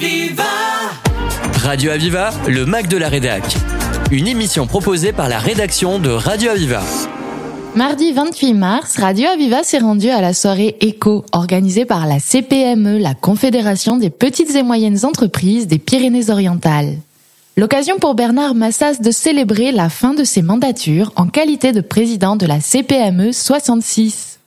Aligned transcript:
Aviva 0.00 0.44
Radio 1.54 1.90
Aviva, 1.90 2.30
le 2.46 2.64
Mac 2.66 2.86
de 2.86 2.96
la 2.96 3.08
Rédac. 3.08 3.42
Une 4.12 4.28
émission 4.28 4.68
proposée 4.68 5.12
par 5.12 5.28
la 5.28 5.40
rédaction 5.40 5.98
de 5.98 6.08
Radio 6.08 6.52
Aviva. 6.52 6.82
Mardi 7.74 8.12
28 8.12 8.54
mars, 8.54 8.96
Radio 8.96 9.26
Aviva 9.26 9.64
s'est 9.64 9.78
rendu 9.78 10.08
à 10.08 10.20
la 10.20 10.34
soirée 10.34 10.76
ECO, 10.80 11.24
organisée 11.32 11.84
par 11.84 12.06
la 12.06 12.20
CPME, 12.20 12.98
la 12.98 13.14
Confédération 13.14 13.96
des 13.96 14.10
petites 14.10 14.54
et 14.54 14.62
moyennes 14.62 15.04
entreprises 15.04 15.66
des 15.66 15.78
Pyrénées-Orientales. 15.78 16.98
L'occasion 17.56 17.98
pour 17.98 18.14
Bernard 18.14 18.54
Massas 18.54 19.00
de 19.00 19.10
célébrer 19.10 19.72
la 19.72 19.88
fin 19.88 20.14
de 20.14 20.22
ses 20.22 20.42
mandatures 20.42 21.12
en 21.16 21.26
qualité 21.26 21.72
de 21.72 21.80
président 21.80 22.36
de 22.36 22.46
la 22.46 22.60
CPME 22.60 23.32
66. 23.32 24.37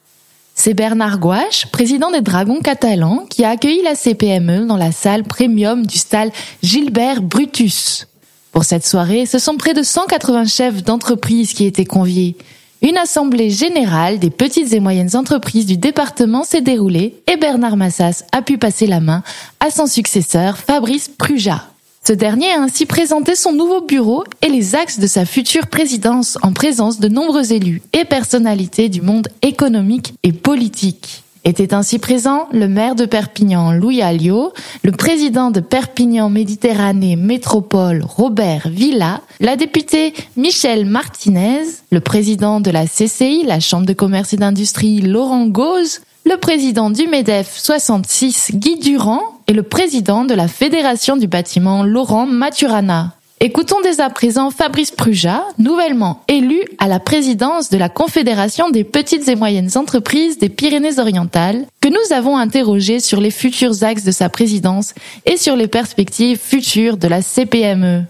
C'est 0.64 0.76
Bernard 0.76 1.18
Gouache, 1.18 1.66
président 1.72 2.12
des 2.12 2.22
Dragons 2.22 2.60
catalans, 2.62 3.26
qui 3.28 3.44
a 3.44 3.50
accueilli 3.50 3.82
la 3.82 3.96
CPME 3.96 4.68
dans 4.68 4.78
la 4.78 4.92
salle 4.92 5.24
premium 5.24 5.88
du 5.88 5.98
stade 5.98 6.30
Gilbert 6.62 7.24
Brutus. 7.24 8.08
Pour 8.52 8.64
cette 8.64 8.86
soirée, 8.86 9.26
ce 9.26 9.40
sont 9.40 9.58
près 9.58 9.74
de 9.74 9.82
180 9.82 10.46
chefs 10.46 10.84
d'entreprise 10.84 11.54
qui 11.54 11.66
étaient 11.66 11.84
conviés. 11.84 12.38
Une 12.84 12.98
assemblée 12.98 13.50
générale 13.50 14.20
des 14.20 14.30
petites 14.30 14.72
et 14.74 14.80
moyennes 14.80 15.16
entreprises 15.16 15.66
du 15.66 15.78
département 15.78 16.44
s'est 16.44 16.62
déroulée 16.62 17.24
et 17.26 17.38
Bernard 17.38 17.76
Massas 17.76 18.24
a 18.32 18.44
pu 18.44 18.60
passer 18.60 18.86
la 18.86 19.00
main 19.00 19.24
à 19.62 19.72
son 19.72 19.88
successeur 19.88 20.60
Fabrice 20.60 21.10
Pruja. 21.10 21.71
Ce 22.04 22.14
dernier 22.14 22.52
a 22.52 22.60
ainsi 22.60 22.88
présenté 22.88 23.36
son 23.36 23.54
nouveau 23.54 23.82
bureau 23.82 24.24
et 24.42 24.50
les 24.50 24.74
axes 24.74 24.98
de 24.98 25.06
sa 25.06 25.24
future 25.24 25.68
présidence 25.68 26.40
en 26.42 26.52
présence 26.52 27.00
de 27.00 27.08
nombreux 27.08 27.54
élus 27.54 27.84
et 27.94 28.06
personnalités 28.06 28.90
du 28.90 29.02
monde 29.02 29.28
économique 29.44 30.16
et 30.24 30.32
politique. 30.32 31.24
Étaient 31.44 31.76
ainsi 31.76 32.00
présents 32.00 32.48
le 32.52 32.68
maire 32.68 32.96
de 32.96 33.06
Perpignan, 33.06 33.72
Louis 33.72 34.02
Alliot, 34.02 34.52
le 34.84 34.92
président 34.92 35.52
de 35.52 35.60
Perpignan 35.60 36.32
Méditerranée 36.32 37.16
Métropole, 37.16 38.04
Robert 38.04 38.68
Villa, 38.68 39.22
la 39.40 39.56
députée 39.56 40.16
Michel 40.36 40.86
Martinez, 40.86 41.66
le 41.92 42.00
président 42.00 42.62
de 42.62 42.72
la 42.72 42.88
CCI, 42.88 43.44
la 43.46 43.60
Chambre 43.60 43.86
de 43.86 43.94
commerce 43.94 44.34
et 44.34 44.38
d'industrie, 44.38 45.02
Laurent 45.02 45.46
Gauze, 45.46 46.02
le 46.26 46.38
président 46.38 46.90
du 46.90 47.08
MEDEF 47.08 47.58
66, 47.58 48.52
Guy 48.54 48.78
Durand, 48.78 49.22
et 49.48 49.54
le 49.54 49.64
président 49.64 50.24
de 50.24 50.34
la 50.34 50.48
Fédération 50.48 51.18
du 51.18 51.28
bâtiment, 51.28 51.84
Laurent 51.84 52.26
Maturana. 52.26 53.16
Écoutons 53.40 53.82
dès 53.82 54.00
à 54.00 54.10
présent 54.12 54.52
Fabrice 54.52 54.92
Pruja, 54.92 55.44
nouvellement 55.58 56.22
élu 56.28 56.62
à 56.78 56.88
la 56.88 57.00
présidence 57.00 57.72
de 57.72 57.78
la 57.78 57.90
Confédération 57.90 58.70
des 58.70 58.84
petites 58.84 59.28
et 59.28 59.36
moyennes 59.36 59.72
entreprises 59.76 60.38
des 60.38 60.50
Pyrénées-Orientales, 60.50 61.66
que 61.82 61.90
nous 61.90 62.16
avons 62.16 62.38
interrogé 62.38 63.00
sur 63.00 63.20
les 63.20 63.32
futurs 63.32 63.84
axes 63.84 64.04
de 64.04 64.12
sa 64.12 64.30
présidence 64.30 64.94
et 65.26 65.38
sur 65.38 65.56
les 65.56 65.68
perspectives 65.68 66.38
futures 66.38 66.98
de 66.98 67.08
la 67.08 67.24
CPME. 67.24 68.04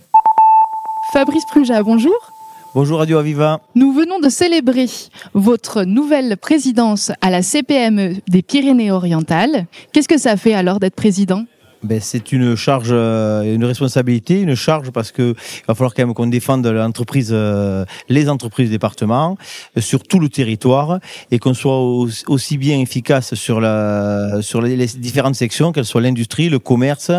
Fabrice 1.13 1.45
Pruja, 1.49 1.81
bonjour. 1.81 2.30
Bonjour 2.73 2.99
Radio 2.99 3.17
Aviva. 3.17 3.59
Nous 3.75 3.91
venons 3.91 4.21
de 4.21 4.29
célébrer 4.29 4.85
votre 5.33 5.83
nouvelle 5.83 6.37
présidence 6.37 7.11
à 7.19 7.29
la 7.29 7.41
CPME 7.41 8.21
des 8.29 8.41
Pyrénées-Orientales. 8.41 9.65
Qu'est-ce 9.91 10.07
que 10.07 10.17
ça 10.17 10.37
fait 10.37 10.53
alors 10.53 10.79
d'être 10.79 10.95
président? 10.95 11.43
Ben, 11.83 11.99
c'est 11.99 12.31
une 12.31 12.55
charge, 12.55 12.89
euh, 12.91 13.55
une 13.55 13.65
responsabilité, 13.65 14.39
une 14.39 14.53
charge 14.53 14.91
parce 14.91 15.11
que 15.11 15.33
il 15.33 15.63
va 15.67 15.73
falloir 15.73 15.95
quand 15.95 16.05
même 16.05 16.13
qu'on 16.13 16.27
défende 16.27 16.67
l'entreprise, 16.67 17.31
euh, 17.31 17.85
les 18.07 18.29
entreprises 18.29 18.69
département 18.69 19.35
euh, 19.75 19.81
sur 19.81 20.03
tout 20.03 20.19
le 20.19 20.29
territoire 20.29 20.99
et 21.31 21.39
qu'on 21.39 21.55
soit 21.55 21.79
aussi 22.27 22.57
bien 22.59 22.79
efficace 22.79 23.33
sur 23.33 23.59
la, 23.59 24.41
sur 24.41 24.61
les, 24.61 24.85
différentes 24.85 25.33
sections, 25.33 25.71
qu'elles 25.71 25.85
soient 25.85 26.01
l'industrie, 26.01 26.49
le 26.49 26.59
commerce, 26.59 27.11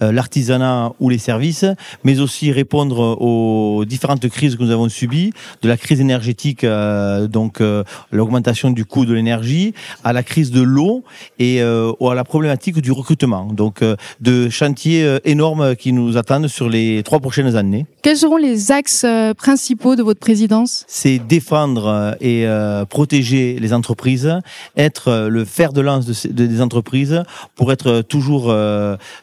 l'artisanat 0.00 0.92
ou 1.00 1.10
les 1.10 1.18
services, 1.18 1.66
mais 2.04 2.20
aussi 2.20 2.50
répondre 2.52 3.20
aux 3.20 3.84
différentes 3.84 4.26
crises 4.28 4.56
que 4.56 4.62
nous 4.62 4.70
avons 4.70 4.88
subies, 4.88 5.32
de 5.62 5.68
la 5.68 5.76
crise 5.76 6.00
énergétique, 6.00 6.64
donc 6.64 7.62
l'augmentation 8.10 8.70
du 8.70 8.84
coût 8.84 9.04
de 9.04 9.14
l'énergie, 9.14 9.74
à 10.04 10.12
la 10.12 10.22
crise 10.22 10.50
de 10.50 10.62
l'eau 10.62 11.04
et 11.38 11.60
à 11.60 12.14
la 12.14 12.24
problématique 12.24 12.80
du 12.80 12.92
recrutement. 12.92 13.46
Donc 13.46 13.82
de 14.20 14.48
chantiers 14.48 15.04
euh, 15.04 15.18
énormes 15.24 15.76
qui 15.76 15.92
nous 15.92 16.16
attendent 16.16 16.48
sur 16.48 16.68
les 16.68 17.02
trois 17.02 17.20
prochaines 17.20 17.56
années. 17.56 17.86
Quels 18.02 18.16
seront 18.16 18.36
les 18.36 18.72
axes 18.72 19.04
euh, 19.04 19.34
principaux 19.34 19.96
de 19.96 20.02
votre 20.02 20.20
présidence? 20.20 20.84
C'est 20.88 21.18
défendre 21.18 21.86
euh, 21.86 22.12
et 22.20 22.46
protéger 22.88 23.58
les 23.60 23.72
entreprises, 23.72 24.40
être 24.76 25.28
le 25.28 25.44
fer 25.44 25.72
de 25.72 25.80
lance 25.80 26.26
des 26.26 26.60
entreprises 26.60 27.22
pour 27.54 27.72
être 27.72 28.02
toujours 28.02 28.50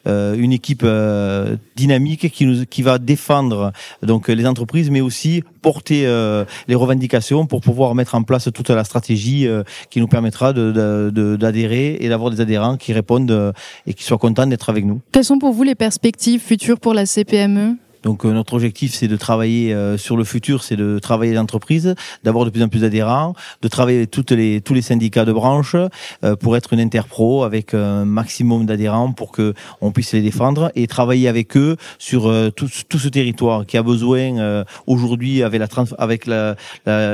une 0.05 0.51
équipe 0.51 0.85
dynamique 1.75 2.31
qui, 2.31 2.45
nous, 2.45 2.65
qui 2.65 2.81
va 2.81 2.97
défendre 2.97 3.71
donc 4.03 4.27
les 4.27 4.45
entreprises, 4.45 4.89
mais 4.89 5.01
aussi 5.01 5.43
porter 5.61 6.05
les 6.67 6.75
revendications 6.75 7.45
pour 7.45 7.61
pouvoir 7.61 7.95
mettre 7.95 8.15
en 8.15 8.23
place 8.23 8.49
toute 8.53 8.69
la 8.69 8.83
stratégie 8.83 9.47
qui 9.89 9.99
nous 9.99 10.07
permettra 10.07 10.53
d'adhérer 10.53 11.97
et 11.99 12.09
d'avoir 12.09 12.31
des 12.31 12.41
adhérents 12.41 12.77
qui 12.77 12.93
répondent 12.93 13.53
et 13.85 13.93
qui 13.93 14.03
soient 14.03 14.17
contents 14.17 14.47
d'être 14.47 14.64
Quelles 15.11 15.23
sont 15.23 15.39
pour 15.39 15.53
vous 15.53 15.63
les 15.63 15.75
perspectives 15.75 16.41
futures 16.41 16.79
pour 16.79 16.93
la 16.93 17.05
CPME 17.05 17.77
donc 18.05 18.23
euh, 18.23 18.31
notre 18.31 18.53
objectif, 18.53 18.93
c'est 18.93 19.07
de 19.07 19.15
travailler 19.17 19.73
euh, 19.73 19.97
sur 19.97 20.15
le 20.15 20.23
futur, 20.23 20.63
c'est 20.63 20.75
de 20.75 20.99
travailler 20.99 21.33
l'entreprise, 21.33 21.95
d'avoir 22.23 22.45
de 22.45 22.51
plus 22.51 22.61
en 22.61 22.69
plus 22.69 22.81
d'adhérents, 22.81 23.33
de 23.63 23.67
travailler 23.67 23.97
avec 23.97 24.11
toutes 24.11 24.31
les, 24.31 24.61
tous 24.61 24.75
les 24.75 24.83
syndicats 24.83 25.25
de 25.25 25.33
branche 25.33 25.75
euh, 26.23 26.35
pour 26.35 26.55
être 26.55 26.73
une 26.73 26.79
interpro 26.79 27.43
avec 27.43 27.73
un 27.73 28.05
maximum 28.05 28.67
d'adhérents 28.67 29.11
pour 29.11 29.31
que 29.31 29.55
on 29.81 29.91
puisse 29.91 30.13
les 30.13 30.21
défendre 30.21 30.71
et 30.75 30.85
travailler 30.85 31.27
avec 31.27 31.57
eux 31.57 31.77
sur 31.97 32.31
tout, 32.55 32.69
tout, 32.87 32.99
ce 32.99 33.07
territoire 33.07 33.65
qui 33.65 33.75
a 33.77 33.81
besoin 33.81 34.63
aujourd'hui 34.85 35.41
avec 35.41 35.59
la 35.59 35.67
avec 35.97 36.27
la, 36.27 36.55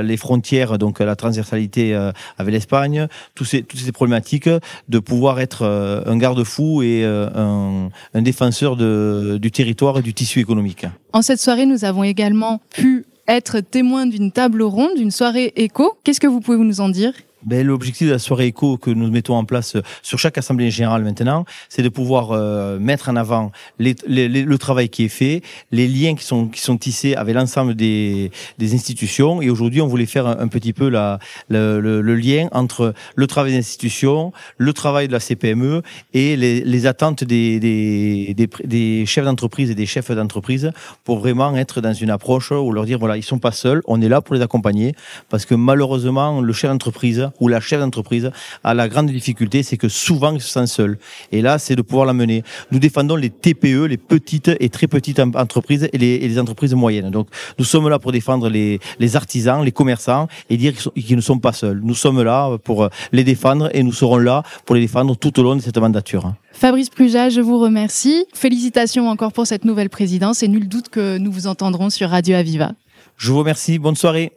les 0.03 0.18
frontières, 0.18 0.78
donc 0.78 1.00
la 1.00 1.16
transversalité 1.16 1.96
avec 2.38 2.53
l'Espagne, 2.53 3.08
ces, 3.41 3.63
toutes 3.63 3.79
ces 3.79 3.91
problématiques, 3.91 4.50
de 4.90 5.00
pouvoir 5.00 5.40
être 5.40 5.63
un 6.06 6.18
garde-fou 6.18 6.84
et 6.84 7.06
un, 7.06 7.90
un 8.13 8.22
défenseur 8.22 8.75
de, 8.75 9.38
du 9.41 9.52
territoire 9.52 10.00
et 10.00 10.02
du 10.02 10.13
tissu 10.13 10.40
économique. 10.40 10.81
En 11.14 11.22
cette 11.22 11.40
soirée, 11.40 11.66
nous 11.66 11.86
avons 11.86 12.03
également 12.03 12.62
pu 12.69 13.06
être 13.28 13.59
témoins 13.59 14.06
d'une 14.06 14.31
table 14.31 14.62
ronde, 14.62 14.96
d'une 14.96 15.12
soirée 15.12 15.53
éco. 15.56 15.97
Qu'est-ce 16.03 16.19
que 16.19 16.28
vous 16.28 16.42
pouvez 16.42 16.58
nous 16.58 16.81
en 16.81 16.90
dire? 16.90 17.14
Ben, 17.44 17.66
L'objectif 17.66 18.07
de 18.07 18.13
la 18.13 18.19
soirée 18.19 18.47
éco 18.47 18.78
que 18.78 18.90
nous 18.90 19.09
mettons 19.09 19.35
en 19.35 19.46
place 19.46 19.75
euh, 19.75 19.81
sur 20.02 20.19
chaque 20.19 20.38
assemblée 20.38 20.72
générale 20.72 21.03
maintenant, 21.03 21.46
c'est 21.69 21.81
de 21.81 21.90
pouvoir 21.90 22.31
euh, 22.31 22.79
mettre 22.79 23.09
en 23.09 23.16
avant 23.16 23.52
les, 23.79 23.96
les, 24.07 24.28
le 24.28 24.57
travail 24.57 24.90
qui 24.90 25.06
est 25.06 25.09
fait, 25.09 25.41
les 25.72 25.88
liens 25.88 26.16
qui 26.16 26.25
sont, 26.25 26.47
qui 26.47 26.62
sont 26.62 26.78
tissés 26.78 27.16
avec 27.16 27.35
l'ensemble 27.35 27.75
des, 27.75 28.31
des 28.57 28.74
institutions. 28.74 29.41
Et 29.41 29.50
aujourd'hui, 29.50 29.81
on 29.81 29.88
voulait 29.88 30.06
faire 30.06 30.28
un, 30.28 30.47
petit 30.47 30.74
peu 30.74 30.90
la, 30.90 31.19
le, 31.50 31.79
le, 31.79 32.02
le, 32.02 32.16
lien 32.16 32.47
entre 32.52 32.94
le 33.16 33.28
travail 33.28 33.53
des 33.53 33.59
institutions, 33.59 34.31
le 34.58 34.73
travail 34.73 35.08
de 35.08 35.13
la 35.13 35.19
CPME 35.19 35.81
et 36.13 36.35
les, 36.35 36.62
les 36.62 36.85
attentes 36.85 37.23
des, 37.23 37.59
des, 37.59 38.34
des, 38.34 38.50
des 38.66 39.06
chefs 39.06 39.25
d'entreprise 39.25 39.72
et 39.72 39.75
des 39.75 39.85
chefs 39.85 40.12
d'entreprise 40.12 40.72
pour 41.03 41.19
vraiment 41.19 41.56
être 41.56 41.81
dans 41.81 41.94
une 41.94 42.09
approche 42.09 42.52
où 42.52 42.72
leur 42.72 42.85
dire, 42.85 43.00
voilà, 43.00 43.18
ils 43.18 43.23
sont 43.23 43.40
pas 43.40 43.52
seuls, 43.52 43.81
on 43.88 44.02
est 44.02 44.09
là 44.09 44.22
pour 44.22 44.35
les 44.35 44.41
accompagner 44.41 44.94
parce 45.29 45.46
que 45.46 45.56
malheureusement, 45.56 46.41
le 46.41 46.53
chef 46.53 46.69
d'entreprise 46.69 47.31
où 47.40 47.47
la 47.47 47.59
chef 47.59 47.80
d'entreprise 47.80 48.31
a 48.64 48.74
la 48.74 48.88
grande 48.88 49.09
difficulté, 49.09 49.64
c'est 49.64 49.78
que 49.78 49.90
souvent 49.90 50.34
il 50.34 50.42
se 50.42 50.50
sent 50.50 50.68
seul. 50.68 50.97
Et 51.31 51.42
là, 51.42 51.59
c'est 51.59 51.75
de 51.75 51.81
pouvoir 51.81 52.06
la 52.06 52.14
mener. 52.14 52.44
Nous 52.72 52.80
défendons 52.80 53.16
les 53.16 53.30
TPE, 53.30 53.86
les 53.86 53.97
petites 53.97 54.52
et 54.59 54.69
très 54.69 54.88
petites 54.88 55.19
entreprises 55.19 55.90
et 55.91 55.97
les, 55.97 56.40
entreprises 56.40 56.74
moyennes. 56.74 57.09
Donc, 57.09 57.28
nous 57.59 57.66
sommes 57.66 57.90
là 57.90 58.00
pour 58.00 58.12
défendre 58.12 58.50
les, 58.50 58.80
artisans, 59.16 59.64
les 59.64 59.72
commerçants 59.72 60.28
et 60.50 60.58
dire 60.58 60.74
qu'ils 60.75 61.16
ne 61.16 61.22
sont 61.22 61.40
pas 61.40 61.53
seuls. 61.53 61.81
Nous 61.84 61.96
sommes 61.96 62.22
là 62.22 62.58
pour 62.64 62.90
les 63.12 63.24
défendre 63.24 63.70
et 63.74 63.84
nous 63.84 63.94
serons 63.94 64.18
là 64.18 64.44
pour 64.66 64.75
les 64.75 64.81
défendre 64.81 65.16
tout 65.16 65.40
au 65.40 65.44
long 65.44 65.56
de 65.56 65.62
cette 65.62 65.78
mandature. 65.78 66.34
Fabrice 66.53 66.90
Pluja, 66.90 67.30
je 67.30 67.41
vous 67.41 67.59
remercie. 67.59 68.26
Félicitations 68.34 69.08
encore 69.09 69.34
pour 69.34 69.47
cette 69.47 69.66
nouvelle 69.66 69.90
présidence 69.90 70.44
et 70.44 70.47
nul 70.47 70.67
doute 70.67 70.90
que 70.90 71.17
nous 71.17 71.32
vous 71.32 71.47
entendrons 71.47 71.90
sur 71.90 72.09
Radio 72.09 72.35
Aviva. 72.35 72.72
Je 73.17 73.32
vous 73.32 73.40
remercie. 73.40 73.79
Bonne 73.79 73.96
soirée. 73.96 74.32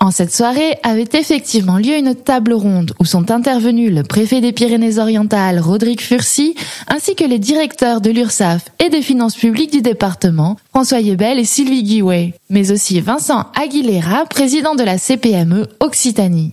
En 0.00 0.12
cette 0.12 0.32
soirée 0.32 0.76
avait 0.84 1.08
effectivement 1.14 1.76
lieu 1.76 1.96
une 1.96 2.14
table 2.14 2.52
ronde 2.52 2.92
où 3.00 3.04
sont 3.04 3.32
intervenus 3.32 3.92
le 3.92 4.04
préfet 4.04 4.40
des 4.40 4.52
Pyrénées-Orientales, 4.52 5.58
Rodrigue 5.58 6.00
Furcy, 6.00 6.54
ainsi 6.86 7.16
que 7.16 7.24
les 7.24 7.40
directeurs 7.40 8.00
de 8.00 8.10
l'URSSAF 8.10 8.66
et 8.78 8.90
des 8.90 9.02
finances 9.02 9.34
publiques 9.34 9.72
du 9.72 9.82
département, 9.82 10.56
François 10.70 11.00
Yebel 11.00 11.40
et 11.40 11.44
Sylvie 11.44 11.82
Guiouet, 11.82 12.34
mais 12.48 12.70
aussi 12.70 13.00
Vincent 13.00 13.46
Aguilera, 13.60 14.24
président 14.26 14.76
de 14.76 14.84
la 14.84 14.98
CPME 14.98 15.66
Occitanie. 15.80 16.52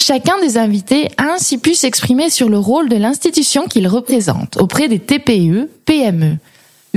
Chacun 0.00 0.40
des 0.40 0.56
invités 0.56 1.08
a 1.16 1.32
ainsi 1.34 1.58
pu 1.58 1.74
s'exprimer 1.74 2.30
sur 2.30 2.48
le 2.48 2.58
rôle 2.58 2.88
de 2.88 2.96
l'institution 2.96 3.66
qu'il 3.66 3.88
représente 3.88 4.56
auprès 4.56 4.86
des 4.86 5.00
TPE, 5.00 5.68
PME, 5.84 6.36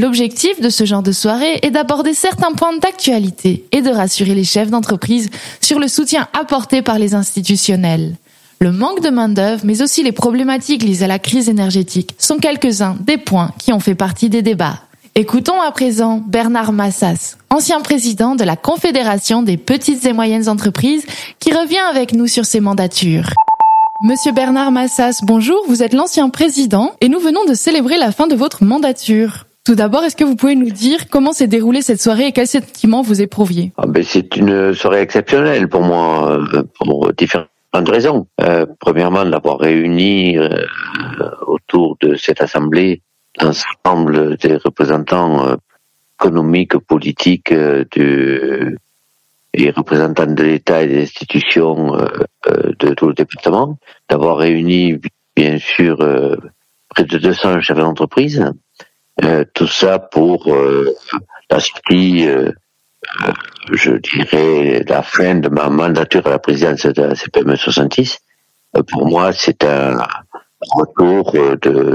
L'objectif 0.01 0.59
de 0.59 0.69
ce 0.69 0.83
genre 0.83 1.03
de 1.03 1.11
soirée 1.11 1.59
est 1.61 1.69
d'aborder 1.69 2.15
certains 2.15 2.53
points 2.53 2.75
d'actualité 2.75 3.65
et 3.71 3.83
de 3.83 3.91
rassurer 3.91 4.33
les 4.33 4.43
chefs 4.43 4.71
d'entreprise 4.71 5.29
sur 5.61 5.77
le 5.77 5.87
soutien 5.87 6.27
apporté 6.33 6.81
par 6.81 6.97
les 6.97 7.13
institutionnels. 7.13 8.15
le 8.59 8.71
manque 8.71 9.01
de 9.01 9.11
main-d'œuvre, 9.11 9.61
mais 9.63 9.83
aussi 9.83 10.01
les 10.01 10.11
problématiques 10.11 10.81
liées 10.81 11.03
à 11.03 11.07
la 11.07 11.19
crise 11.19 11.49
énergétique 11.49 12.15
sont 12.17 12.37
quelques-uns 12.37 12.95
des 12.99 13.17
points 13.17 13.51
qui 13.59 13.73
ont 13.73 13.79
fait 13.79 13.93
partie 13.93 14.29
des 14.29 14.41
débats. 14.41 14.79
Écoutons 15.13 15.61
à 15.61 15.71
présent 15.71 16.17
Bernard 16.25 16.71
Massas, 16.71 17.37
ancien 17.51 17.81
président 17.81 18.33
de 18.33 18.43
la 18.43 18.55
Confédération 18.55 19.43
des 19.43 19.57
petites 19.57 20.05
et 20.05 20.13
moyennes 20.13 20.49
entreprises, 20.49 21.05
qui 21.39 21.53
revient 21.53 21.83
avec 21.91 22.13
nous 22.13 22.25
sur 22.25 22.45
ses 22.45 22.59
mandatures. 22.59 23.29
Monsieur 24.03 24.31
Bernard 24.31 24.71
Massas, 24.71 25.19
bonjour, 25.21 25.61
vous 25.67 25.83
êtes 25.83 25.93
l'ancien 25.93 26.29
président 26.29 26.91
et 27.01 27.07
nous 27.09 27.19
venons 27.19 27.45
de 27.45 27.53
célébrer 27.53 27.99
la 27.99 28.11
fin 28.11 28.25
de 28.25 28.35
votre 28.35 28.63
mandature. 28.63 29.45
Tout 29.63 29.75
d'abord, 29.75 30.03
est-ce 30.03 30.15
que 30.15 30.23
vous 30.23 30.35
pouvez 30.35 30.55
nous 30.55 30.71
dire 30.71 31.07
comment 31.07 31.33
s'est 31.33 31.47
déroulée 31.47 31.83
cette 31.83 32.01
soirée 32.01 32.27
et 32.27 32.31
quels 32.31 32.47
sentiments 32.47 33.03
vous 33.03 33.21
éprouviez? 33.21 33.71
Ah 33.77 33.85
ben 33.87 34.03
C'est 34.03 34.35
une 34.35 34.73
soirée 34.73 35.01
exceptionnelle 35.01 35.67
pour 35.67 35.81
moi, 35.81 36.31
euh, 36.31 36.63
pour 36.79 37.13
différentes 37.13 37.47
raisons. 37.87 38.25
Euh, 38.41 38.65
premièrement, 38.79 39.23
d'avoir 39.23 39.59
réuni 39.59 40.35
euh, 40.35 40.49
autour 41.45 41.95
de 42.01 42.15
cette 42.15 42.41
assemblée 42.41 43.03
l'ensemble 43.39 44.35
des 44.37 44.57
représentants 44.57 45.55
économiques, 46.19 46.77
politiques 46.79 47.53
du, 47.91 48.77
et 49.53 49.69
représentants 49.69 50.25
de 50.25 50.43
l'État 50.43 50.81
et 50.81 50.87
des 50.87 51.03
institutions 51.03 51.95
de 52.45 52.93
tout 52.93 53.07
le 53.07 53.13
département, 53.13 53.77
d'avoir 54.09 54.37
réuni 54.37 54.99
bien 55.33 55.59
sûr 55.59 55.97
près 56.89 57.05
de 57.05 57.17
200 57.17 57.61
chefs 57.61 57.77
d'entreprise, 57.77 58.51
tout 59.53 59.67
ça 59.67 59.99
pour 59.99 60.51
euh, 60.53 60.95
l'aspect, 61.49 62.27
euh, 62.27 62.51
je 63.71 63.91
dirais, 63.91 64.83
la 64.87 65.03
fin 65.03 65.35
de 65.35 65.49
ma 65.49 65.69
mandature 65.69 66.25
à 66.27 66.31
la 66.31 66.39
présidence 66.39 66.85
de 66.85 67.01
la 67.01 67.15
CPM 67.15 67.55
66. 67.55 68.19
pour 68.89 69.07
moi, 69.07 69.31
c'est 69.33 69.63
un 69.63 69.97
retour 70.73 71.33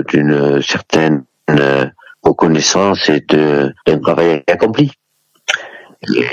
d'une 0.09 0.63
certaine 0.63 1.25
reconnaissance 2.23 3.09
et 3.09 3.21
d'un 3.21 3.99
travail 4.01 4.43
accompli. 4.49 4.91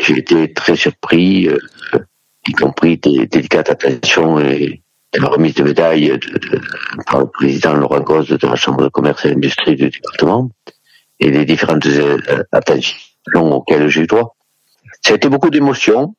J'ai 0.02 0.20
été 0.20 0.54
très 0.54 0.76
surpris, 0.76 1.50
y 2.48 2.52
compris 2.54 2.98
des 2.98 3.28
délicates 3.28 3.70
attentions 3.70 4.40
et, 4.40 4.82
la 5.16 5.28
remise 5.28 5.54
de 5.54 5.64
médaille 5.64 6.20
par 7.06 7.20
le 7.20 7.28
président 7.28 7.76
Laurent 7.76 8.00
Gosse 8.00 8.30
de 8.30 8.48
la 8.48 8.56
Chambre 8.56 8.84
de 8.84 8.90
commerce 8.90 9.26
et 9.26 9.30
d'industrie 9.30 9.76
du 9.76 9.92
département 9.92 10.50
et 11.24 11.32
les 11.32 11.46
différentes 11.46 11.86
euh, 11.86 12.18
attentions 12.52 12.98
auxquelles 13.34 13.88
j'ai 13.88 14.02
eu 14.02 14.08
droit. 14.08 14.36
Ça 15.02 15.14
a 15.14 15.16
été 15.16 15.30
beaucoup 15.30 15.50
d'émotions, 15.50 16.16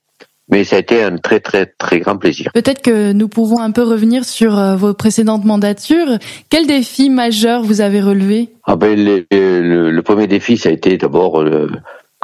mais 0.48 0.64
ça 0.64 0.76
a 0.76 0.78
été 0.78 1.02
un 1.02 1.16
très 1.18 1.40
très 1.40 1.66
très 1.66 2.00
grand 2.00 2.16
plaisir. 2.16 2.50
Peut-être 2.54 2.82
que 2.82 3.12
nous 3.12 3.28
pouvons 3.28 3.60
un 3.60 3.70
peu 3.70 3.82
revenir 3.82 4.24
sur 4.24 4.58
euh, 4.58 4.76
vos 4.76 4.94
précédentes 4.94 5.44
mandatures. 5.44 6.18
Quels 6.48 6.66
défis 6.66 7.10
majeurs 7.10 7.62
vous 7.62 7.80
avez 7.82 8.00
relevés 8.00 8.50
ah 8.64 8.76
ben, 8.76 8.98
le, 8.98 9.90
le, 9.90 10.02
premier 10.02 10.26
défi, 10.26 10.56
ça 10.56 10.70
a 10.70 10.72
été 10.72 10.96
d'abord 10.96 11.42
euh, 11.42 11.70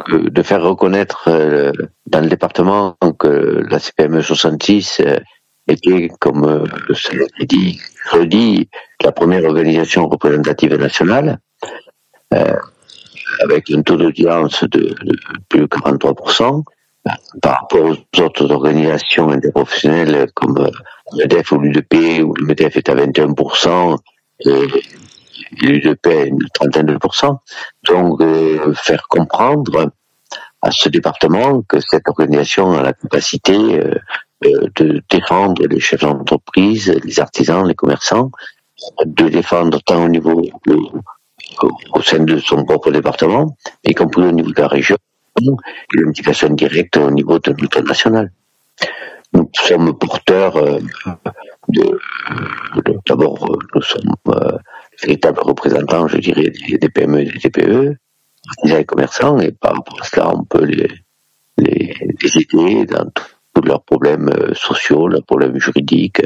de 0.09 0.43
faire 0.43 0.62
reconnaître 0.62 1.29
dans 2.06 2.21
le 2.21 2.29
département 2.29 2.97
que 3.19 3.62
la 3.69 3.79
CPME 3.79 4.23
66 4.23 5.03
était, 5.69 6.11
comme 6.19 6.65
ça 6.94 7.11
a 7.12 7.43
été 7.43 7.56
dit, 7.56 7.81
redit, 8.11 8.71
la 9.05 9.12
première 9.12 9.44
organisation 9.44 10.09
représentative 10.09 10.75
nationale 10.77 11.38
avec 13.43 13.71
un 13.71 13.82
taux 13.82 13.97
d'audience 13.97 14.65
de, 14.65 14.94
plus 15.49 15.61
de 15.61 15.67
43%, 15.67 16.62
par 17.41 17.61
rapport 17.61 17.85
aux 17.85 18.21
autres 18.21 18.50
organisations 18.50 19.31
interprofessionnelles 19.31 20.31
comme 20.35 20.59
le 20.59 21.19
MEDEF 21.19 21.53
ou 21.53 21.59
l'UDP, 21.59 22.23
où 22.23 22.35
le 22.35 22.44
MEDEF 22.44 22.77
est 22.77 22.88
à 22.88 22.94
21%, 22.94 23.99
et 24.47 24.67
l'UDP 25.62 26.06
à 26.06 26.25
une 26.25 26.38
trentaine 26.53 26.87
de 26.87 26.97
pourcents. 26.97 27.41
Donc, 27.85 28.21
euh, 28.21 28.73
faire 28.75 29.06
comprendre 29.09 29.91
à 30.62 30.71
ce 30.71 30.88
département 30.88 31.62
que 31.62 31.81
cette 31.81 32.09
organisation 32.09 32.73
a 32.73 32.82
la 32.82 32.93
capacité 32.93 33.55
euh, 33.55 33.94
de 34.77 35.03
défendre 35.11 35.67
les 35.67 35.81
chefs 35.81 36.00
d'entreprise, 36.00 36.94
les 37.05 37.21
artisans, 37.21 37.67
les 37.67 37.75
commerçants, 37.75 38.31
de 39.05 39.29
défendre 39.29 39.81
tant 39.82 40.05
au 40.05 40.09
niveau 40.09 40.43
au 41.93 42.02
sein 42.02 42.25
de 42.25 42.38
son 42.38 42.64
propre 42.64 42.91
département, 42.91 43.56
y 43.85 43.94
compris 43.94 44.23
au 44.23 44.32
niveau 44.32 44.50
de 44.50 44.61
la 44.61 44.69
région, 44.69 44.97
et 45.41 46.00
l'implication 46.00 46.50
directe 46.50 46.97
au 46.97 47.11
niveau 47.11 47.38
de 47.38 47.55
l'international. 47.58 48.31
Nous 49.32 49.49
sommes 49.55 49.97
porteurs 49.97 50.56
euh, 50.56 50.81
de, 51.69 51.99
d'abord, 53.06 53.44
euh, 53.44 53.58
nous 53.75 53.82
sommes 53.82 54.14
euh, 54.29 54.58
véritables 55.02 55.41
représentants, 55.41 56.08
je 56.08 56.19
dirais, 56.19 56.50
des, 56.50 56.88
PME 56.88 57.20
et 57.20 57.25
des 57.26 57.38
TPE, 57.38 57.96
des 58.64 58.85
commerçants, 58.85 59.38
et 59.38 59.53
par 59.53 59.75
rapport 59.75 60.00
à 60.00 60.05
cela, 60.05 60.35
on 60.35 60.44
peut 60.44 60.64
les, 60.64 60.88
les, 61.58 61.94
aider 62.37 62.87
dans 62.87 63.08
tous 63.55 63.62
leurs 63.62 63.82
problèmes 63.82 64.31
sociaux, 64.55 65.06
leurs 65.06 65.25
problèmes 65.25 65.58
juridiques, 65.58 66.23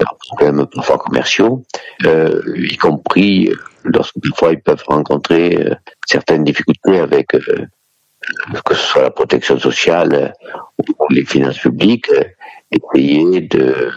leurs 0.00 0.16
problèmes 0.16 0.66
parfois 0.66 0.98
commerciaux, 0.98 1.62
y 2.04 2.76
compris 2.76 3.52
lorsque 3.84 4.16
parfois 4.28 4.52
ils 4.52 4.60
peuvent 4.60 4.84
rencontrer 4.86 5.56
euh, 5.56 5.74
certaines 6.06 6.44
difficultés 6.44 6.98
avec 6.98 7.34
euh, 7.34 7.66
que 8.64 8.74
ce 8.74 8.82
soit 8.82 9.02
la 9.02 9.10
protection 9.10 9.58
sociale 9.58 10.34
ou 10.78 11.06
les 11.10 11.24
finances 11.24 11.58
publiques, 11.58 12.10
essayer 12.70 13.40
de 13.40 13.90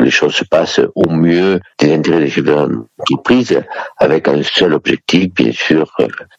que 0.00 0.04
les 0.04 0.10
choses 0.10 0.34
se 0.34 0.44
passent 0.44 0.80
au 0.94 1.10
mieux 1.10 1.60
des 1.78 1.92
intérêts 1.92 2.20
des 2.20 2.30
chefs 2.30 2.44
d'entreprise, 2.44 3.60
avec 3.98 4.28
un 4.28 4.42
seul 4.42 4.72
objectif, 4.72 5.34
bien 5.34 5.52
sûr, 5.52 5.94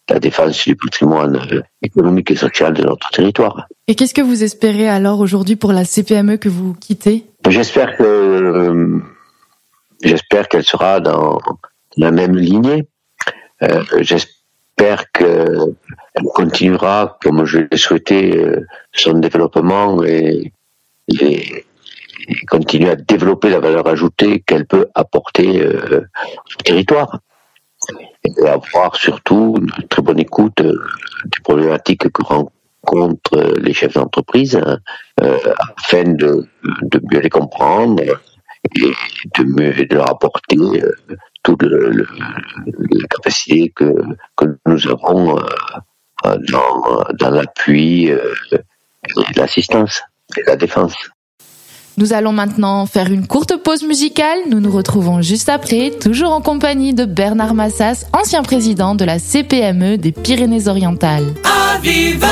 la 0.09 0.19
défense 0.19 0.65
du 0.65 0.75
patrimoine 0.75 1.63
économique 1.83 2.31
et 2.31 2.35
social 2.35 2.73
de 2.73 2.83
notre 2.83 3.09
territoire. 3.11 3.67
Et 3.87 3.93
qu'est-ce 3.93 4.15
que 4.15 4.21
vous 4.21 4.43
espérez 4.43 4.89
alors 4.89 5.19
aujourd'hui 5.19 5.55
pour 5.55 5.73
la 5.73 5.85
CPME 5.85 6.37
que 6.37 6.49
vous 6.49 6.73
quittez? 6.73 7.25
J'espère 7.47 7.97
que 7.97 8.99
j'espère 10.03 10.47
qu'elle 10.47 10.63
sera 10.63 10.99
dans 10.99 11.39
la 11.97 12.11
même 12.11 12.35
lignée. 12.35 12.87
Euh, 13.63 13.83
j'espère 14.01 15.11
qu'elle 15.11 15.73
continuera, 16.33 17.17
comme 17.23 17.45
je 17.45 17.59
l'ai 17.59 17.77
souhaité, 17.77 18.37
euh, 18.37 18.65
son 18.93 19.19
développement 19.19 20.03
et, 20.03 20.51
et, 21.19 21.65
continuer 22.49 22.89
à 22.89 22.95
développer 22.95 23.49
la 23.49 23.59
valeur 23.59 23.87
ajoutée 23.87 24.41
qu'elle 24.41 24.65
peut 24.65 24.87
apporter 24.95 25.61
euh, 25.61 26.01
au 26.01 26.63
territoire. 26.63 27.19
Et 28.23 28.47
avoir 28.47 28.95
surtout 28.95 29.55
une 29.59 29.87
très 29.87 30.03
bonne 30.03 30.19
écoute 30.19 30.61
des 30.61 31.41
problématiques 31.43 32.07
que 32.11 32.23
rencontrent 32.23 33.55
les 33.59 33.73
chefs 33.73 33.95
d'entreprise 33.95 34.61
afin 35.17 36.03
de, 36.03 36.47
de 36.83 37.01
mieux 37.11 37.21
les 37.21 37.29
comprendre 37.31 38.03
et 38.63 38.79
de, 38.79 39.85
de 39.85 39.95
leur 39.95 40.09
apporter 40.09 40.57
euh, 40.57 40.95
toute 41.43 41.63
le, 41.63 41.91
la 41.91 43.07
capacité 43.09 43.71
que, 43.75 43.93
que 44.37 44.45
nous 44.65 44.87
avons 44.87 45.37
euh, 45.37 46.37
dans, 46.51 47.03
dans 47.19 47.29
l'appui 47.29 48.11
euh, 48.11 48.33
et 48.51 49.39
l'assistance 49.39 50.01
et 50.37 50.43
la 50.45 50.55
défense. 50.55 50.95
Nous 51.97 52.13
allons 52.13 52.31
maintenant 52.31 52.85
faire 52.85 53.11
une 53.11 53.27
courte 53.27 53.57
pause 53.57 53.83
musicale. 53.83 54.39
Nous 54.49 54.59
nous 54.59 54.71
retrouvons 54.71 55.21
juste 55.21 55.49
après, 55.49 55.91
toujours 55.91 56.31
en 56.31 56.41
compagnie 56.41 56.93
de 56.93 57.05
Bernard 57.05 57.53
Massas, 57.53 58.05
ancien 58.13 58.43
président 58.43 58.95
de 58.95 59.03
la 59.03 59.19
CPME 59.19 59.97
des 59.97 60.11
Pyrénées-Orientales. 60.11 61.33
Aviva 61.73 62.27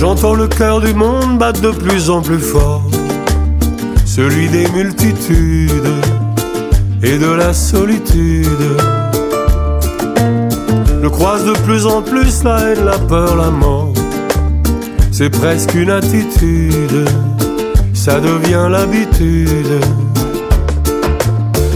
J'entends 0.00 0.32
le 0.32 0.48
cœur 0.48 0.80
du 0.80 0.94
monde 0.94 1.36
battre 1.36 1.60
de 1.60 1.72
plus 1.72 2.08
en 2.08 2.22
plus 2.22 2.38
fort, 2.38 2.82
celui 4.06 4.48
des 4.48 4.66
multitudes 4.70 5.92
et 7.02 7.18
de 7.18 7.30
la 7.30 7.52
solitude. 7.52 8.46
Je 11.02 11.06
croise 11.06 11.44
de 11.44 11.52
plus 11.66 11.84
en 11.84 12.00
plus 12.00 12.42
la 12.44 12.60
haine, 12.60 12.86
la 12.86 12.98
peur, 12.98 13.36
la 13.36 13.50
mort. 13.50 13.92
C'est 15.12 15.28
presque 15.28 15.74
une 15.74 15.90
attitude, 15.90 17.06
ça 17.92 18.20
devient 18.20 18.68
l'habitude. 18.70 19.80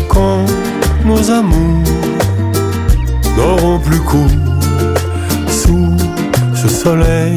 Quand 0.09 0.47
nos 1.05 1.31
amours 1.31 1.85
n'auront 3.37 3.79
plus 3.81 4.01
cours 4.01 4.31
sous 5.47 5.93
ce 6.55 6.69
soleil 6.69 7.37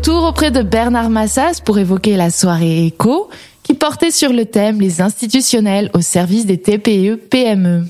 retour 0.00 0.24
auprès 0.24 0.50
de 0.50 0.62
Bernard 0.62 1.10
Massas 1.10 1.60
pour 1.62 1.78
évoquer 1.78 2.16
la 2.16 2.30
soirée 2.30 2.86
éco 2.86 3.28
qui 3.62 3.74
portait 3.74 4.10
sur 4.10 4.32
le 4.32 4.46
thème 4.46 4.80
les 4.80 5.02
institutionnels 5.02 5.90
au 5.92 6.00
service 6.00 6.46
des 6.46 6.56
TPE 6.56 7.16
PME. 7.16 7.82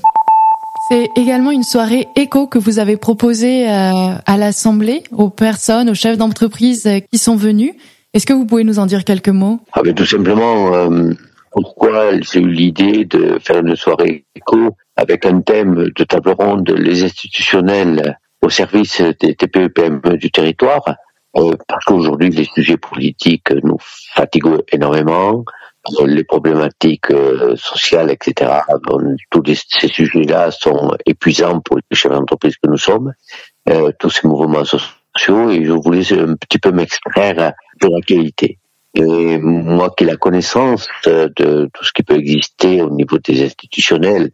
C'est 0.89 1.07
également 1.15 1.51
une 1.51 1.63
soirée 1.63 2.09
éco 2.17 2.47
que 2.47 2.59
vous 2.59 2.79
avez 2.79 2.97
proposée 2.97 3.65
euh, 3.69 4.15
à 4.25 4.37
l'Assemblée 4.37 5.03
aux 5.13 5.29
personnes, 5.29 5.89
aux 5.89 5.93
chefs 5.93 6.17
d'entreprise 6.17 6.85
qui 7.09 7.17
sont 7.17 7.37
venus. 7.37 7.71
Est-ce 8.13 8.25
que 8.25 8.33
vous 8.33 8.45
pouvez 8.45 8.65
nous 8.65 8.79
en 8.79 8.87
dire 8.87 9.05
quelques 9.05 9.29
mots? 9.29 9.61
Ah 9.71 9.79
Tout 9.95 10.05
simplement, 10.05 10.75
euh, 10.75 11.13
pourquoi 11.53 12.19
j'ai 12.19 12.41
eu 12.41 12.51
l'idée 12.51 13.05
de 13.05 13.39
faire 13.41 13.59
une 13.59 13.77
soirée 13.77 14.25
éco 14.35 14.75
avec 14.97 15.25
un 15.25 15.39
thème 15.39 15.89
de 15.95 16.03
table 16.03 16.31
ronde, 16.37 16.71
les 16.71 17.05
institutionnels 17.05 18.17
au 18.41 18.49
service 18.49 19.01
des 19.21 19.33
TPE-PME 19.33 20.17
du 20.17 20.29
territoire? 20.29 20.83
Euh, 21.37 21.55
parce 21.67 21.85
qu'aujourd'hui, 21.85 22.29
les 22.29 22.45
sujets 22.45 22.77
politiques 22.77 23.51
nous 23.63 23.77
fatiguent 23.79 24.63
énormément, 24.71 25.45
euh, 25.99 26.05
les 26.05 26.25
problématiques 26.25 27.09
euh, 27.11 27.55
sociales, 27.55 28.11
etc. 28.11 28.51
tous 29.29 29.43
ces 29.45 29.87
sujets-là 29.87 30.51
sont 30.51 30.91
épuisants 31.05 31.61
pour 31.61 31.77
les 31.77 31.97
chefs 31.97 32.11
d'entreprise 32.11 32.55
que 32.57 32.69
nous 32.69 32.77
sommes, 32.77 33.13
tous 33.99 34.09
ces 34.09 34.27
mouvements 34.27 34.65
sociaux, 34.65 35.49
et 35.49 35.63
je 35.63 35.71
voulais 35.71 36.11
un 36.13 36.35
petit 36.35 36.59
peu 36.59 36.71
m'extraire 36.71 37.53
de 37.81 37.87
la 37.87 38.01
qualité. 38.01 38.57
Et 38.93 39.37
moi 39.37 39.93
qui 39.95 40.03
ai 40.03 40.07
la 40.07 40.17
connaissance 40.17 40.89
de 41.05 41.69
tout 41.73 41.85
ce 41.85 41.93
qui 41.93 42.03
peut 42.03 42.17
exister 42.17 42.81
au 42.81 42.89
niveau 42.89 43.17
des 43.19 43.45
institutionnels, 43.45 44.31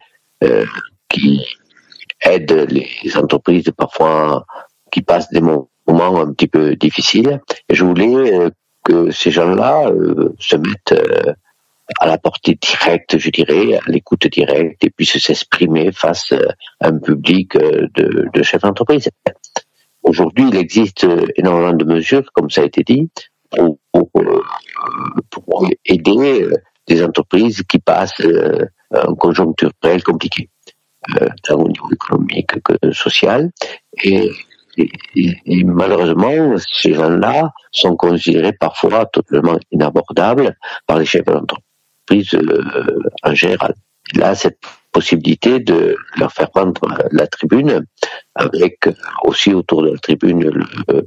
qui 1.08 1.40
aident 2.22 2.66
les 2.68 3.16
entreprises 3.16 3.70
parfois 3.76 4.44
qui 4.90 5.02
passent 5.02 5.30
des 5.30 5.40
moments 5.40 5.68
moment 5.92 6.20
un 6.20 6.32
petit 6.32 6.48
peu 6.48 6.76
difficile. 6.76 7.40
Je 7.70 7.84
voulais 7.84 8.34
euh, 8.34 8.50
que 8.84 9.10
ces 9.10 9.30
gens-là 9.30 9.88
euh, 9.88 10.34
se 10.38 10.56
mettent 10.56 10.92
euh, 10.92 11.32
à 11.98 12.06
la 12.06 12.18
portée 12.18 12.58
directe, 12.60 13.18
je 13.18 13.30
dirais, 13.30 13.76
à 13.76 13.90
l'écoute 13.90 14.26
directe, 14.26 14.84
et 14.84 14.90
puissent 14.90 15.18
s'exprimer 15.18 15.90
face 15.92 16.32
à 16.80 16.88
un 16.88 16.98
public 16.98 17.56
de, 17.56 18.42
chefs 18.42 18.60
d'entreprise. 18.60 19.08
Aujourd'hui, 20.02 20.48
il 20.50 20.56
existe 20.56 21.06
énormément 21.36 21.72
de 21.72 21.84
mesures, 21.86 22.30
comme 22.34 22.50
ça 22.50 22.60
a 22.60 22.64
été 22.64 22.82
dit, 22.82 23.08
pour, 23.90 24.10
aider 25.86 26.46
des 26.86 27.02
entreprises 27.02 27.62
qui 27.66 27.78
passent 27.78 28.20
un 28.90 29.14
conjoncturel 29.14 30.02
compliqué, 30.04 30.50
tant 31.42 31.54
au 31.54 31.68
niveau 31.68 31.90
économique 31.90 32.50
que 32.62 32.92
social. 32.92 33.50
Et 34.04 34.30
et, 34.78 35.64
malheureusement, 35.64 36.56
ces 36.72 36.94
gens-là 36.94 37.52
sont 37.72 37.96
considérés 37.96 38.52
parfois 38.52 39.06
totalement 39.06 39.58
inabordables 39.70 40.56
par 40.86 40.98
les 40.98 41.04
chefs 41.04 41.24
d'entreprise 41.24 42.34
euh, 42.34 42.62
en 43.22 43.34
général. 43.34 43.74
Là, 44.14 44.34
cette 44.34 44.58
possibilité 44.92 45.60
de 45.60 45.96
leur 46.18 46.32
faire 46.32 46.50
prendre 46.50 46.80
la 47.12 47.26
tribune, 47.26 47.84
avec 48.34 48.88
aussi 49.24 49.52
autour 49.52 49.82
de 49.82 49.90
la 49.90 49.98
tribune 49.98 50.50
euh, 50.90 51.02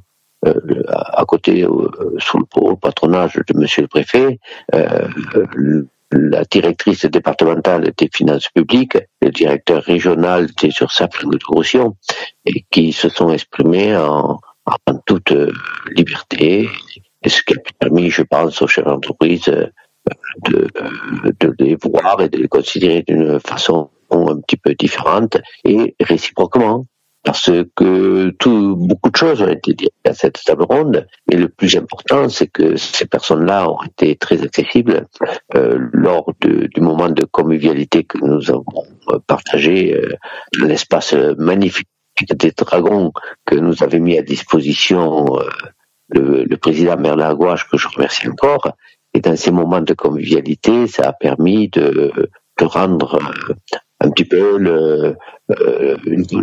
à 0.88 1.24
côté, 1.26 1.64
euh, 1.64 1.90
sous 2.20 2.40
le 2.40 2.76
patronage 2.76 3.34
de 3.36 3.58
Monsieur 3.58 3.84
le 3.84 3.88
Préfet, 3.88 4.40
la 6.12 6.44
directrice 6.44 7.06
départementale 7.06 7.92
des 7.98 8.10
finances 8.14 8.50
publiques, 8.50 8.98
le 9.22 9.30
directeur 9.30 9.84
régional 9.84 10.48
des 10.62 10.72
ursac 10.82 11.12
de 11.24 11.40
Roussillon, 11.48 11.96
et 12.46 12.66
qui 12.72 12.92
se 12.92 13.10
sont 13.10 13.32
exprimés 13.32 13.96
en, 13.96 14.40
en 14.66 14.98
toute 15.06 15.32
euh, 15.32 15.52
liberté, 15.96 16.70
ce 17.26 17.42
qui 17.44 17.54
a 17.54 17.58
permis, 17.80 18.10
je 18.10 18.24
pense, 18.24 18.62
aux 18.62 18.68
chefs 18.68 18.86
d'entreprise 18.86 19.48
euh, 19.50 19.68
de, 20.50 20.68
de 21.40 21.56
les 21.60 21.76
voir 21.76 22.22
et 22.22 22.30
de 22.30 22.38
les 22.38 22.48
considérer 22.48 23.04
d'une 23.08 23.40
façon 23.40 23.90
un 24.10 24.40
petit 24.42 24.58
peu 24.58 24.74
différente 24.74 25.38
et 25.64 25.96
réciproquement 26.00 26.84
parce 27.24 27.52
que 27.76 28.30
tout, 28.40 28.76
beaucoup 28.76 29.12
de 29.12 29.16
choses 29.16 29.42
ont 29.42 29.48
été 29.48 29.74
dites 29.74 29.94
à 30.08 30.14
cette 30.14 30.44
table 30.44 30.64
ronde, 30.64 31.08
et 31.32 31.38
le 31.38 31.50
plus 31.50 31.76
important, 31.76 32.30
c'est 32.30 32.48
que 32.48 32.76
ces 32.78 33.06
personnes-là 33.06 33.70
ont 33.70 33.84
été 33.84 34.16
très 34.16 34.42
accessibles 34.42 35.08
euh, 35.56 35.78
lors 35.94 36.34
de, 36.42 36.68
du 36.74 36.82
moment 36.82 37.10
de 37.10 37.26
convivialité 37.26 38.04
que 38.04 38.18
nous 38.18 38.50
avons 38.50 38.86
partagé 39.28 39.96
euh, 39.96 40.16
l'espace 40.60 41.14
magnifique 41.38 41.88
des 42.30 42.52
dragons 42.52 43.12
que 43.46 43.56
nous 43.56 43.84
avait 43.84 44.00
mis 44.00 44.18
à 44.18 44.24
disposition 44.24 45.38
euh, 45.38 45.44
le, 46.10 46.44
le, 46.44 46.58
président 46.58 46.98
Merlin 46.98 47.34
Gouache, 47.36 47.70
que 47.70 47.78
je 47.78 47.88
remercie 47.88 48.28
encore, 48.28 48.74
dans 49.20 49.36
ces 49.36 49.52
moments 49.52 49.82
de 49.82 49.94
convivialité, 49.94 50.88
ça 50.88 51.10
a 51.10 51.14
permis 51.14 51.70
de, 51.70 52.12
de 52.60 52.66
rendre 52.66 53.20
un 54.04 54.10
petit 54.10 54.26
peu 54.26 54.58
le, 54.58 55.16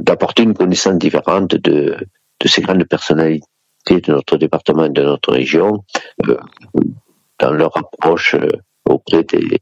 d'apporter 0.01 0.45
une 0.45 0.55
connaissance 0.55 0.97
différente 0.97 1.55
de, 1.57 1.97
de 2.41 2.49
ces 2.49 2.63
grandes 2.63 2.85
personnalités 2.85 3.43
de 3.89 4.13
notre 4.13 4.37
département 4.37 4.85
et 4.85 4.91
de 4.91 5.03
notre 5.03 5.33
région 5.33 5.85
dans 7.39 7.53
leur 7.53 7.77
approche 7.77 8.37
auprès 8.85 9.25
des, 9.25 9.61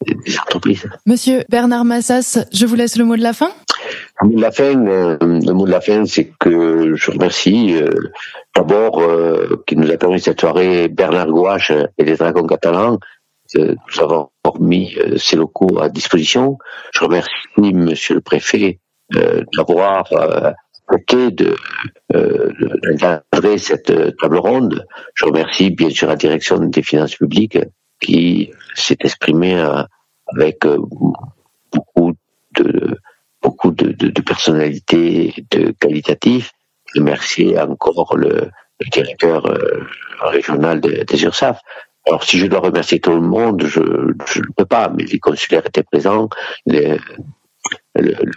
des 0.00 0.38
entreprises. 0.38 0.86
Monsieur 1.06 1.44
Bernard 1.48 1.84
Massas, 1.84 2.38
je 2.52 2.66
vous 2.66 2.74
laisse 2.74 2.96
le 2.96 3.04
mot 3.04 3.16
de 3.16 3.22
la 3.22 3.32
fin. 3.32 3.50
Le 4.22 4.28
mot 4.28 4.36
de 4.36 4.40
la 4.40 4.52
fin, 4.52 4.86
euh, 4.86 5.16
le 5.20 5.52
mot 5.52 5.66
de 5.66 5.70
la 5.70 5.80
fin, 5.80 6.04
c'est 6.04 6.32
que 6.38 6.94
je 6.94 7.10
remercie 7.10 7.74
euh, 7.74 7.90
d'abord 8.54 9.00
euh, 9.00 9.62
qui 9.66 9.76
nous 9.76 9.90
a 9.90 9.96
permis 9.96 10.20
cette 10.20 10.40
soirée 10.40 10.88
Bernard 10.88 11.28
Gouache 11.28 11.72
et 11.98 12.04
les 12.04 12.16
Dragons 12.16 12.46
catalans 12.46 12.98
de 13.54 13.76
nous 13.76 14.02
avoir 14.02 14.30
mis 14.60 14.96
ces 15.16 15.36
locaux 15.36 15.78
à 15.80 15.88
disposition. 15.88 16.58
Je 16.92 17.04
remercie 17.04 17.30
Monsieur 17.58 18.14
le 18.14 18.20
Préfet 18.20 18.80
d'avoir 19.56 20.04
accepté 20.88 21.30
de 21.30 21.56
cette 23.58 24.16
table 24.18 24.38
ronde. 24.38 24.86
Je 25.14 25.24
remercie 25.24 25.70
bien 25.70 25.90
sûr 25.90 26.08
la 26.08 26.16
direction 26.16 26.58
des 26.58 26.82
finances 26.82 27.16
publiques 27.16 27.58
qui 28.00 28.50
s'est 28.74 28.96
exprimée 29.00 29.64
avec 30.34 30.66
beaucoup 31.72 32.12
de 32.54 32.98
beaucoup 33.46 33.70
de, 33.70 34.20
personnalités 34.22 35.32
de 35.50 35.72
qualitatifs. 35.72 36.50
Je 36.94 37.00
remercie 37.00 37.54
encore 37.58 38.16
le, 38.16 38.50
directeur 38.92 39.46
euh, 39.46 39.84
régional 40.20 40.80
des 40.80 41.24
URSAF. 41.24 41.60
Alors 42.06 42.22
si 42.22 42.38
je 42.38 42.46
dois 42.46 42.60
remercier 42.60 43.00
tout 43.00 43.12
le 43.12 43.20
monde, 43.20 43.64
je 43.66 43.80
ne 43.80 44.52
peux 44.56 44.64
pas, 44.64 44.92
mais 44.94 45.04
les 45.04 45.18
consulaires 45.18 45.66
étaient 45.66 45.82
présents, 45.82 46.28
le, 46.66 46.98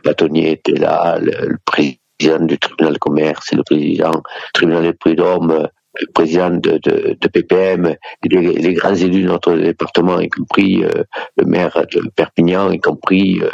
bâtonnier 0.04 0.54
était 0.54 0.80
là, 0.80 1.20
le, 1.22 1.58
président 1.66 2.46
du 2.46 2.58
tribunal 2.58 2.94
de 2.94 2.98
commerce 2.98 3.54
le 3.54 3.64
président 3.64 4.12
du 4.12 4.20
tribunal 4.54 4.84
des 4.84 4.94
prud'hommes, 4.94 5.70
le 6.00 6.12
président 6.14 6.50
de, 6.50 6.78
de, 6.78 7.28
PPM, 7.28 7.96
les, 8.24 8.74
grands 8.74 8.96
élus 8.96 9.24
de 9.24 9.28
notre 9.28 9.54
département, 9.54 10.20
y 10.20 10.30
compris 10.30 10.84
euh, 10.84 11.04
le 11.38 11.46
maire 11.46 11.86
de 11.92 12.10
Perpignan, 12.16 12.72
y 12.72 12.80
compris 12.80 13.42
euh, 13.42 13.50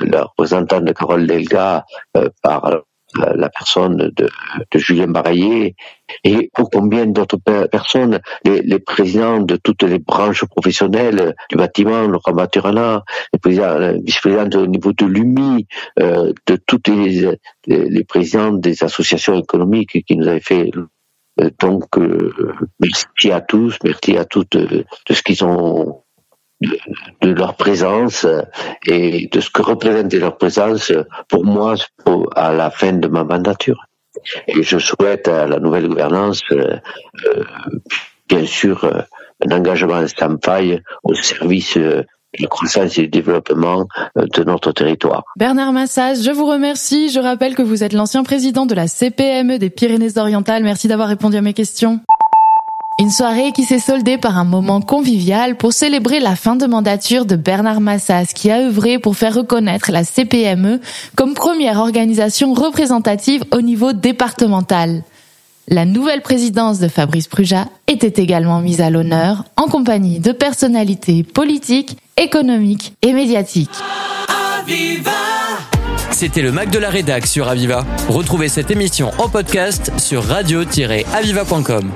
le 0.00 0.22
représentant 0.22 0.80
de 0.80 0.92
Carole 0.92 1.26
Delga 1.26 1.84
euh, 2.16 2.28
par 2.42 2.82
euh, 3.18 3.32
la 3.36 3.48
personne 3.48 3.96
de, 3.96 4.28
de 4.70 4.78
Julien 4.78 5.06
Baraillé, 5.06 5.76
et 6.24 6.50
pour 6.54 6.70
combien 6.70 7.06
d'autres 7.06 7.38
personnes, 7.66 8.20
les, 8.44 8.62
les, 8.62 8.78
présidents 8.78 9.40
de 9.40 9.56
toutes 9.56 9.82
les 9.82 9.98
branches 9.98 10.44
professionnelles 10.44 11.34
du 11.50 11.56
bâtiment, 11.56 12.06
le 12.06 12.18
Ramaturana, 12.18 13.04
les 13.32 13.38
présidents, 13.38 13.92
vice-présidents 14.04 14.60
au 14.60 14.66
niveau 14.66 14.92
de 14.92 15.06
l'UMI, 15.06 15.66
euh, 16.00 16.32
de 16.46 16.56
toutes 16.66 16.88
les, 16.88 17.36
les, 17.66 18.04
présidents 18.04 18.52
des 18.52 18.84
associations 18.84 19.34
économiques 19.38 20.04
qui 20.06 20.16
nous 20.16 20.28
avaient 20.28 20.40
fait 20.40 20.70
euh, 21.40 21.50
donc, 21.60 21.98
euh, 21.98 22.54
merci 22.80 23.30
à 23.30 23.40
tous, 23.40 23.78
merci 23.84 24.16
à 24.16 24.24
toutes 24.24 24.56
de, 24.56 24.84
de 25.08 25.14
ce 25.14 25.22
qu'ils 25.22 25.44
ont 25.44 26.02
de, 26.60 26.78
de, 27.22 27.32
leur 27.32 27.56
présence 27.56 28.26
et 28.86 29.28
de 29.30 29.40
ce 29.40 29.50
que 29.50 29.62
représentait 29.62 30.18
leur 30.18 30.36
présence 30.36 30.92
pour 31.28 31.44
moi 31.44 31.74
à 32.34 32.52
la 32.52 32.70
fin 32.70 32.92
de 32.92 33.08
ma 33.08 33.24
mandature. 33.24 33.86
Et 34.48 34.62
je 34.62 34.78
souhaite 34.78 35.28
à 35.28 35.46
la 35.46 35.58
nouvelle 35.58 35.88
gouvernance, 35.88 36.42
euh, 36.52 36.78
bien 38.28 38.46
sûr, 38.46 38.84
un 39.46 39.54
engagement 39.54 40.06
sans 40.08 40.36
faille 40.42 40.82
au 41.04 41.14
service 41.14 41.78
la 42.38 42.48
croissance 42.48 42.98
et 42.98 43.02
le 43.02 43.08
développement 43.08 43.86
euh, 44.18 44.26
de 44.34 44.44
notre 44.44 44.72
territoire. 44.72 45.24
Bernard 45.36 45.72
Massage, 45.72 46.18
je 46.22 46.30
vous 46.30 46.46
remercie. 46.46 47.08
Je 47.08 47.20
rappelle 47.20 47.54
que 47.54 47.62
vous 47.62 47.82
êtes 47.82 47.92
l'ancien 47.92 48.22
président 48.24 48.66
de 48.66 48.74
la 48.74 48.88
CPME 48.88 49.58
des 49.58 49.70
Pyrénées-Orientales. 49.70 50.62
Merci 50.62 50.88
d'avoir 50.88 51.08
répondu 51.08 51.36
à 51.36 51.42
mes 51.42 51.54
questions. 51.54 52.00
Une 52.98 53.10
soirée 53.10 53.52
qui 53.52 53.64
s'est 53.64 53.78
soldée 53.78 54.16
par 54.16 54.38
un 54.38 54.44
moment 54.44 54.80
convivial 54.80 55.58
pour 55.58 55.74
célébrer 55.74 56.18
la 56.18 56.34
fin 56.34 56.56
de 56.56 56.64
mandature 56.64 57.26
de 57.26 57.36
Bernard 57.36 57.82
Massas 57.82 58.28
qui 58.34 58.50
a 58.50 58.60
œuvré 58.60 58.98
pour 58.98 59.16
faire 59.16 59.34
reconnaître 59.34 59.92
la 59.92 60.02
CPME 60.02 60.80
comme 61.14 61.34
première 61.34 61.78
organisation 61.78 62.54
représentative 62.54 63.44
au 63.52 63.60
niveau 63.60 63.92
départemental. 63.92 65.02
La 65.68 65.84
nouvelle 65.84 66.22
présidence 66.22 66.78
de 66.78 66.88
Fabrice 66.88 67.28
Pruja 67.28 67.66
était 67.86 68.22
également 68.22 68.60
mise 68.60 68.80
à 68.80 68.88
l'honneur 68.88 69.44
en 69.58 69.64
compagnie 69.64 70.18
de 70.18 70.32
personnalités 70.32 71.22
politiques, 71.22 71.98
économiques 72.16 72.94
et 73.02 73.12
médiatiques. 73.12 73.76
C'était 76.12 76.42
le 76.42 76.50
Mac 76.50 76.70
de 76.70 76.78
la 76.78 76.88
Rédac 76.88 77.26
sur 77.26 77.46
Aviva. 77.48 77.84
Retrouvez 78.08 78.48
cette 78.48 78.70
émission 78.70 79.10
en 79.18 79.28
podcast 79.28 79.92
sur 79.98 80.24
radio-aviva.com. 80.24 81.92